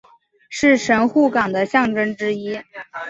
[0.49, 2.57] 是神户港的象征之一。